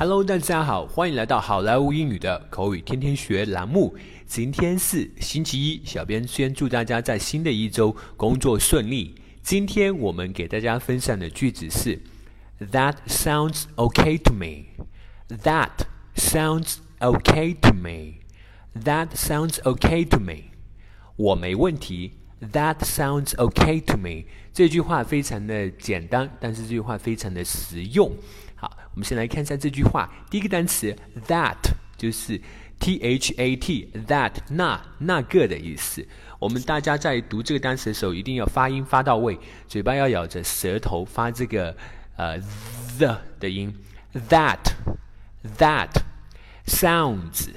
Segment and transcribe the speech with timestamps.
[0.00, 3.96] Hello，大家好，欢迎来到好莱坞英语的口语天天学栏目。
[4.28, 9.16] 今天是星期一，小编先祝大家在新的一周工作顺利。
[9.42, 12.00] 今天我们给大家分享的句子是
[12.60, 14.66] ：That sounds OK to me.
[15.42, 15.72] That
[16.14, 18.20] sounds OK to me.
[18.80, 20.52] That sounds OK to me.
[21.16, 22.12] 我没问题。
[22.52, 24.26] That sounds OK to me。
[24.52, 28.12] 这句话非常的简单，但是这句话非常的实用。
[28.54, 30.12] 好，我们先来看一下这句话。
[30.28, 30.92] 第一个单词
[31.28, 31.54] that
[31.96, 32.36] 就是
[32.80, 36.04] t h a t that 那那个的意思。
[36.40, 41.76] 我们大家在读这个单词的时候，一定要发音发到位，嘴巴要咬着舌头发这个
[42.16, 42.40] 呃
[42.98, 43.72] the 的音。
[44.28, 44.72] That
[45.58, 45.90] that
[46.66, 47.50] sounds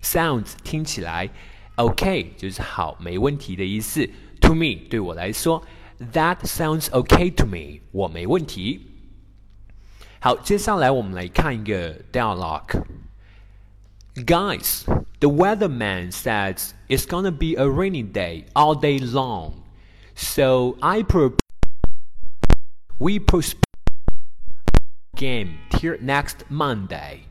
[0.00, 1.28] sounds 听起来
[1.74, 4.08] OK 就是好没问题的意思。
[4.40, 5.62] To me 对我来说
[6.14, 8.92] ，That sounds OK to me，我没问题。
[10.25, 14.83] 好，接下来我们来看一个 dialogue。Guys,
[15.19, 19.53] the weatherman says it's gonna be a rainy day all day long,
[20.15, 21.37] so I propose
[22.99, 23.61] we postpone
[25.15, 27.21] game till next Monday.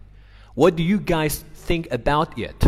[0.54, 2.66] What do you guys think about it?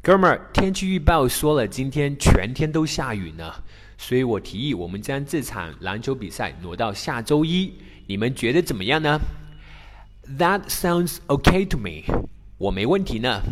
[0.00, 3.52] 哥们儿，天气预报说了，今天全天都下雨呢，
[3.98, 7.74] 所以我提议我们将这场篮球比赛挪到下周一。
[8.06, 9.18] 你们觉得怎么样呢
[10.38, 12.04] ？That sounds okay to me。
[12.58, 13.42] 我没问题呢。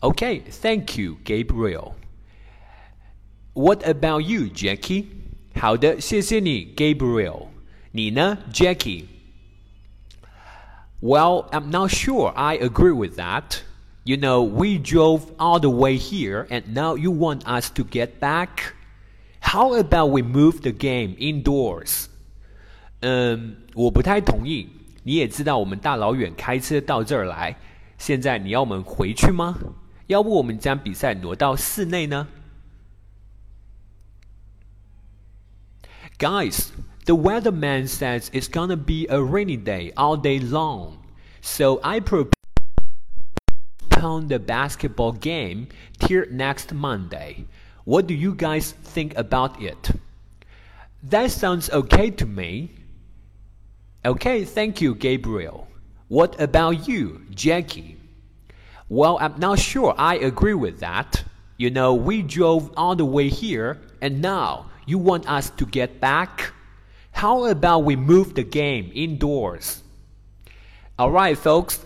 [0.00, 5.06] OK，Thank you, Gabriel。What about you, Jackie？
[5.54, 7.46] 好的，谢谢你，Gabriel。
[7.92, 13.62] 你呢，Jackie？Well, I'm not sure I agree with that.
[14.04, 18.20] You know, we drove all the way here and now you want us to get
[18.20, 18.74] back?
[19.40, 22.06] How about we move the game indoors?
[23.00, 24.68] 嗯，我不太同意。
[25.02, 27.56] 你也知道，我们大老远开车到这儿来，
[27.98, 29.56] 现在你要我们回去吗？
[30.06, 32.28] 要不我们将比赛挪到室内呢？
[36.18, 36.68] Guys,
[37.04, 40.98] the weatherman says it's gonna be a rainy day all day long,
[41.42, 42.30] so I propose
[43.96, 47.46] postpone the basketball game till next Monday.
[47.84, 49.90] What do you guys think about it?
[51.02, 52.70] That sounds okay to me.
[54.03, 55.67] Okay, thank you, Gabriel.
[56.07, 57.97] What about you, Jackie?
[58.89, 61.23] Well, I'm not sure I agree with that.
[61.57, 65.99] You know, we drove all the way here, and now you want us to get
[66.01, 66.51] back?
[67.11, 69.83] How about we move the game indoors?
[70.99, 71.85] Alright, folks,